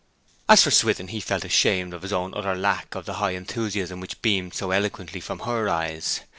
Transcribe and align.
As 0.49 0.63
for 0.63 0.71
Swithin, 0.71 1.09
he 1.09 1.19
felt 1.19 1.45
ashamed 1.45 1.93
of 1.93 2.01
his 2.01 2.11
own 2.11 2.33
utter 2.35 2.55
lack 2.55 2.95
of 2.95 3.05
the 3.05 3.13
high 3.21 3.33
enthusiasm 3.35 3.99
which 3.99 4.19
beamed 4.23 4.55
so 4.55 4.71
eloquently 4.71 5.19
from 5.21 5.41
her 5.41 5.69
eyes. 5.69 6.21